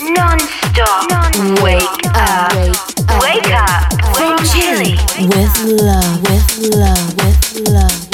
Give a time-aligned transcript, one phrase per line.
[0.00, 1.08] Non-stop.
[1.62, 1.82] Wake
[2.14, 2.52] up.
[3.22, 3.92] Wake up.
[4.14, 8.05] From Chile with love, with love, with love,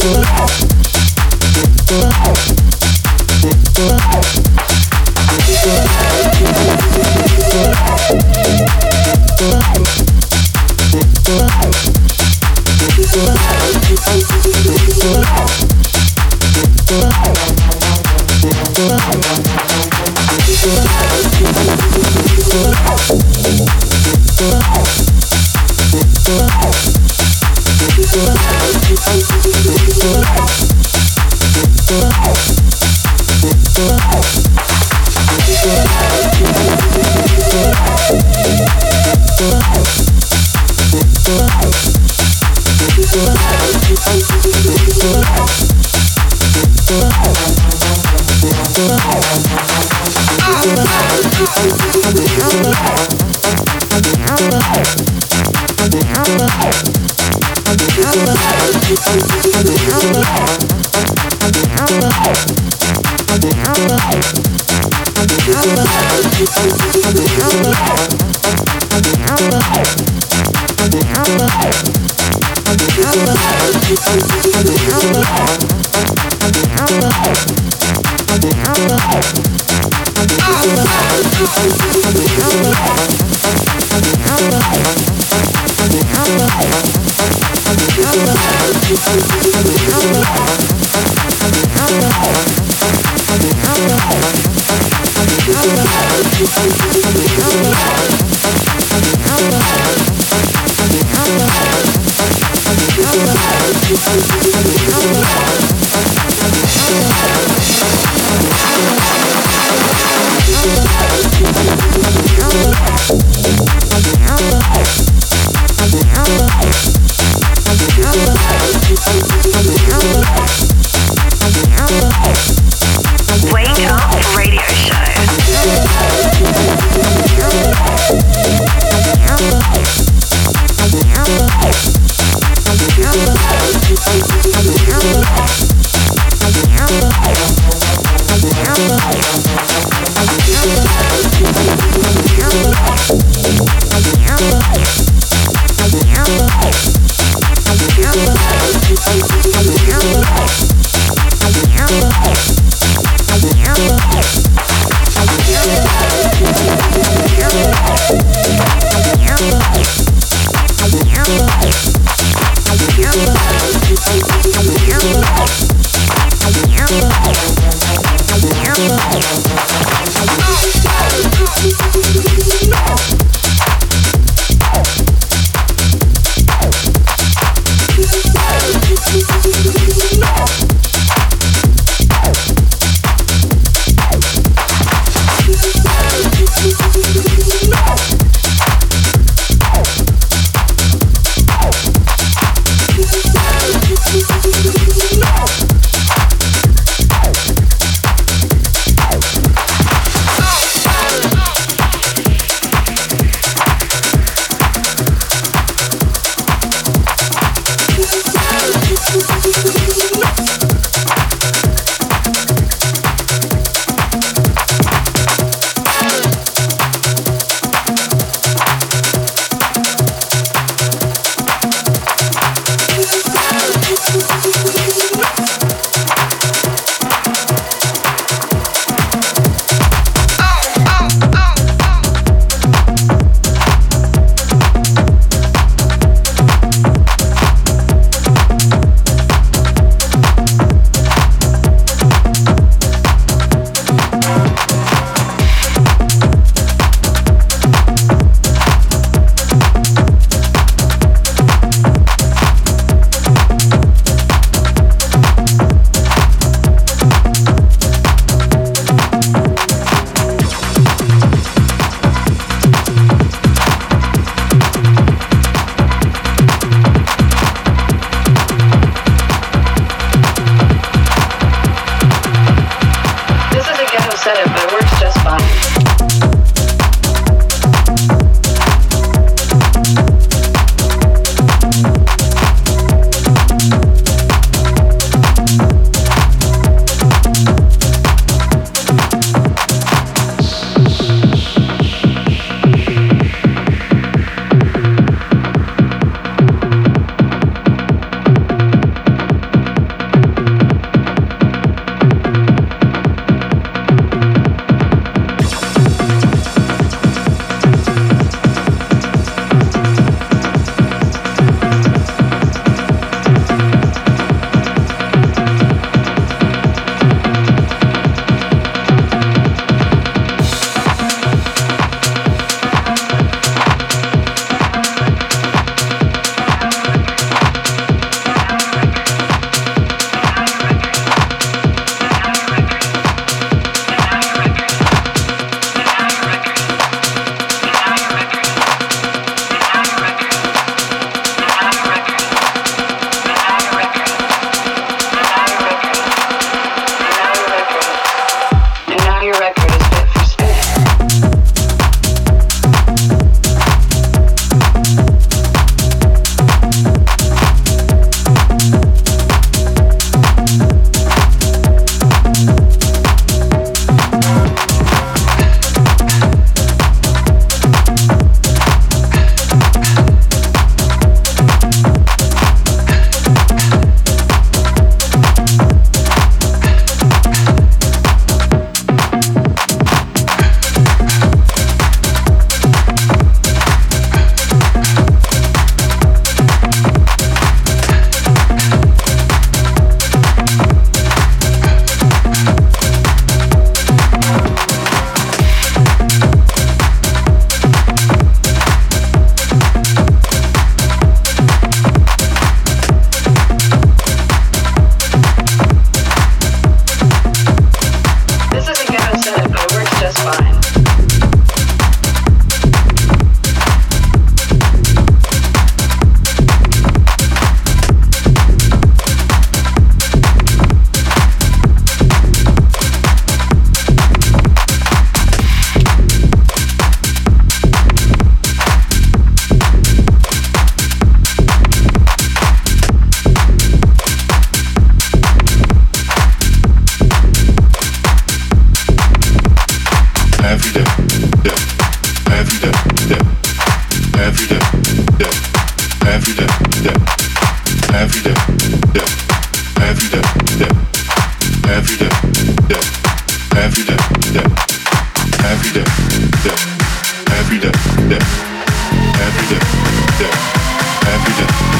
[0.00, 0.87] Wake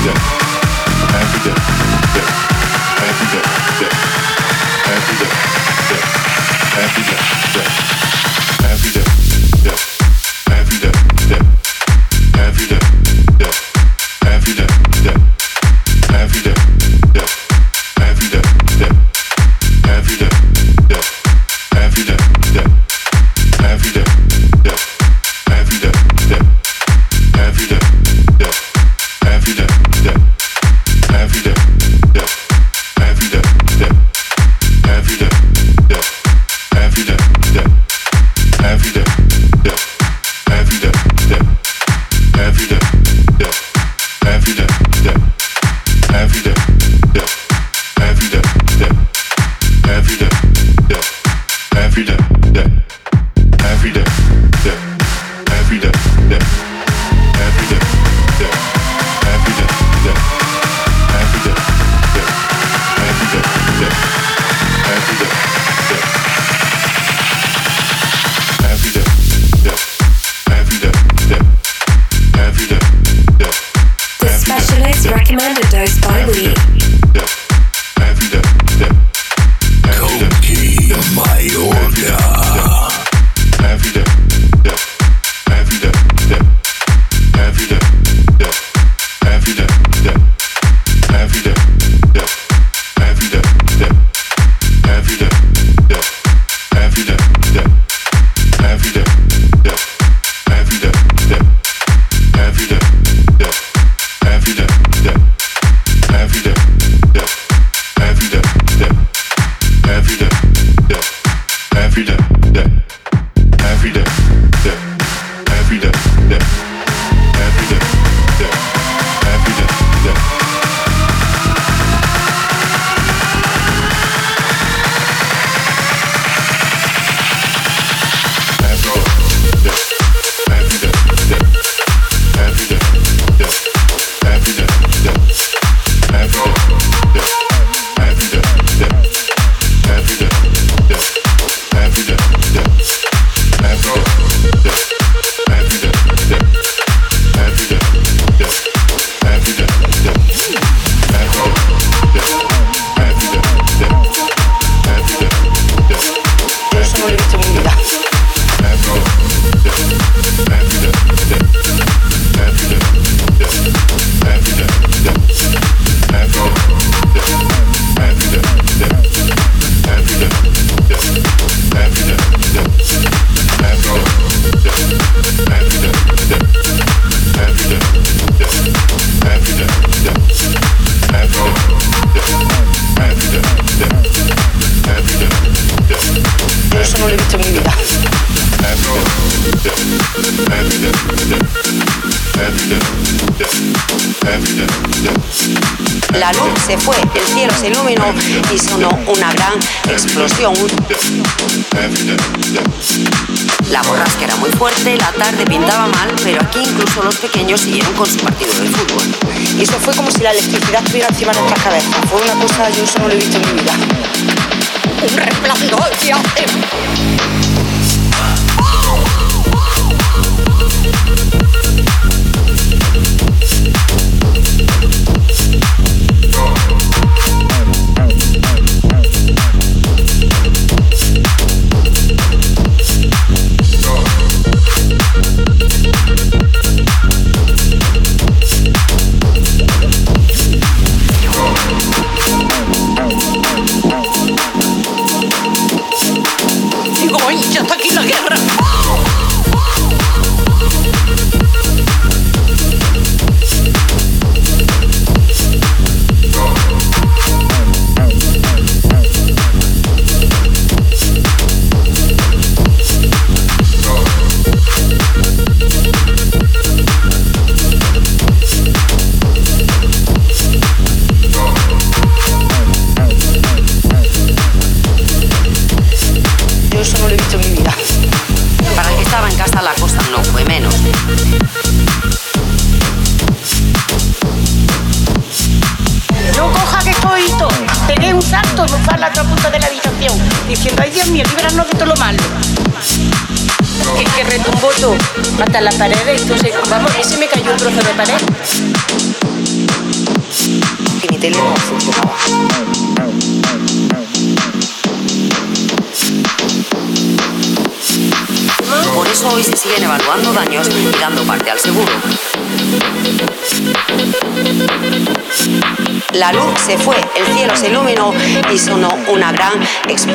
[0.09, 0.38] Yo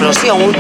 [0.04, 0.56] explosión.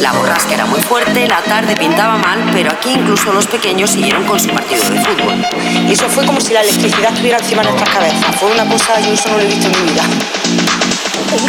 [0.00, 4.24] La borrasca era muy fuerte, la tarde pintaba mal, pero aquí incluso los pequeños siguieron
[4.24, 5.44] con su partido de fútbol.
[5.86, 8.36] Y eso fue como si la electricidad estuviera encima de nuestras cabezas.
[8.36, 10.02] Fue una cosa, yo eso no lo he visto en mi vida.
[11.32, 11.46] Un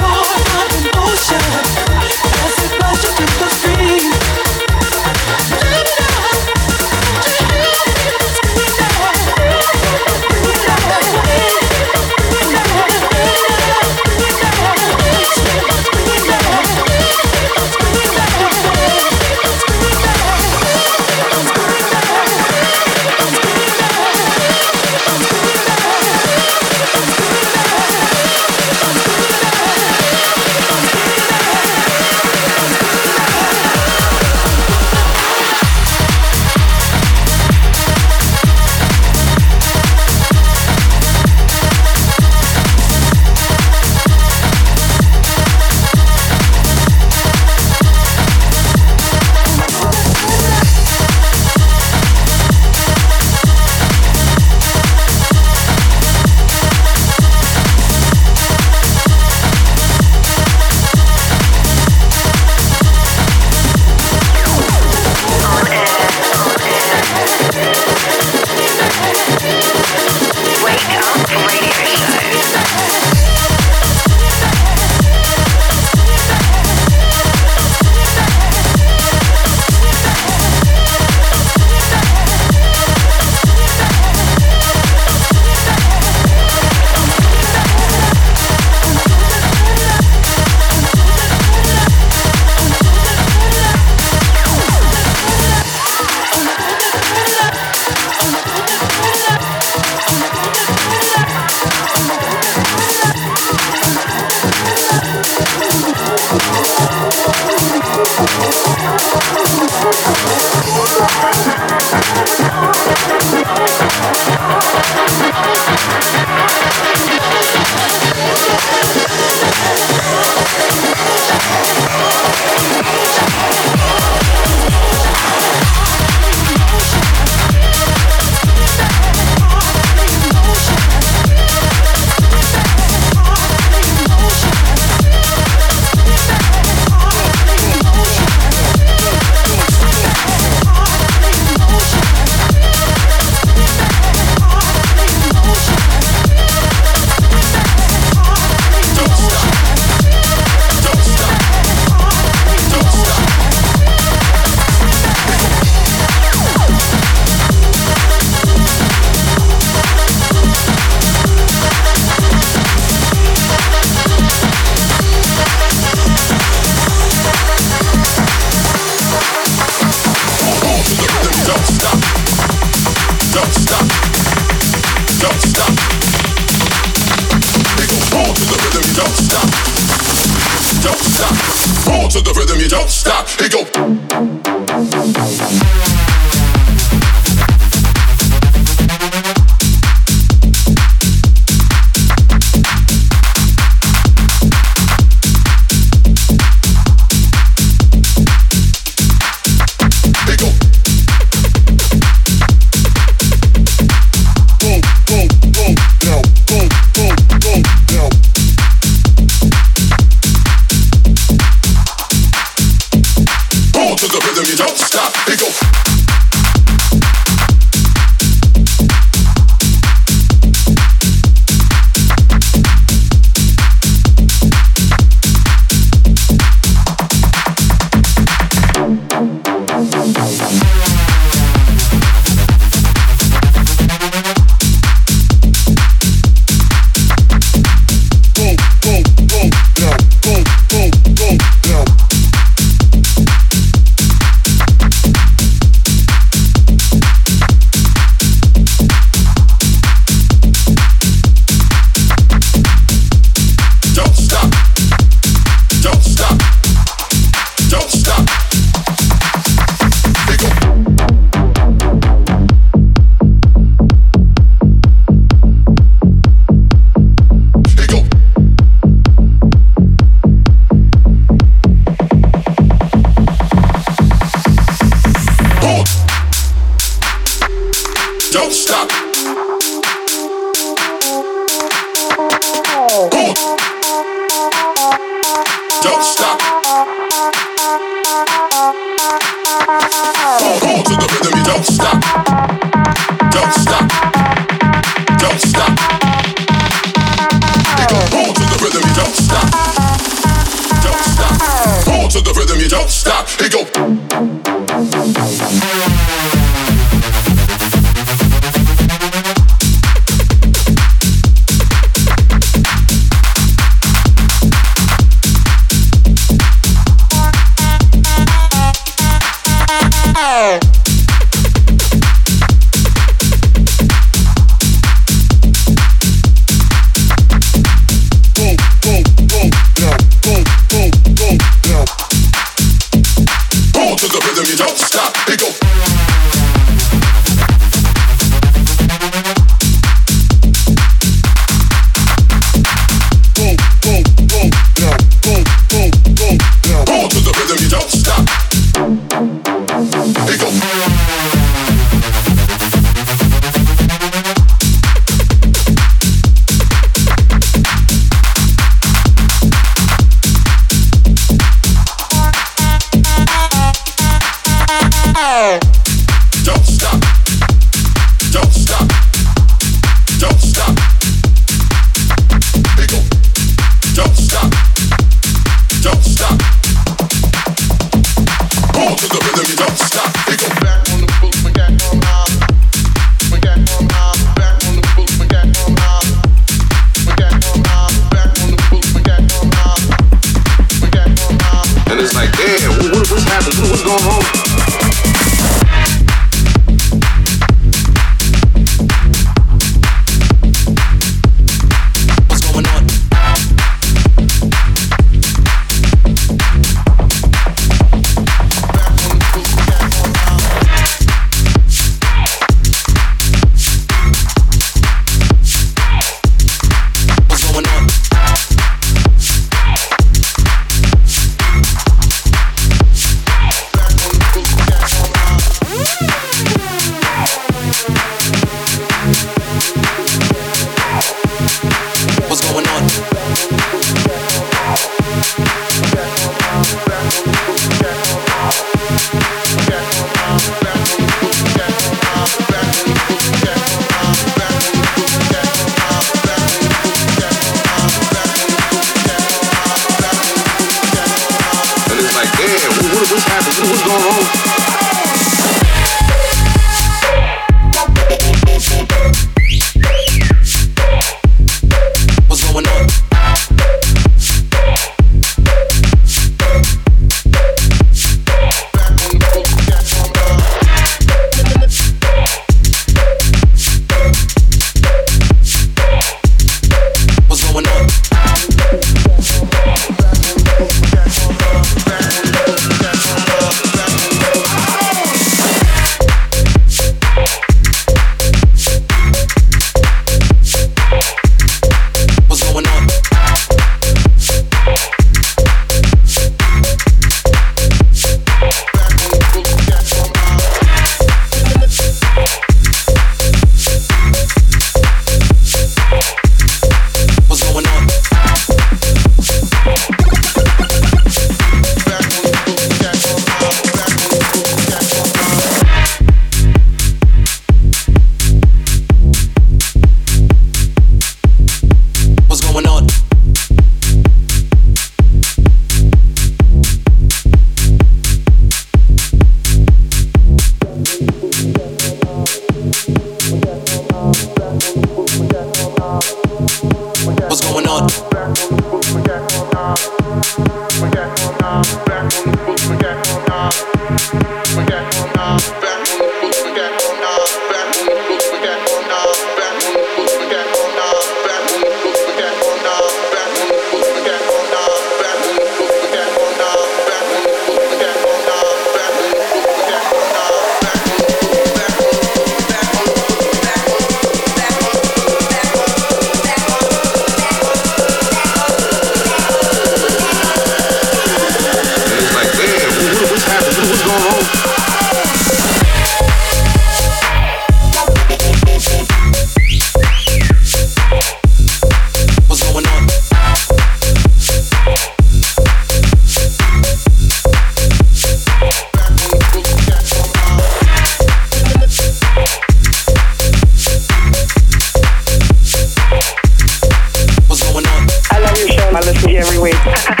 [599.23, 600.00] Thank you.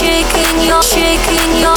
[0.00, 1.76] shaking your shaking your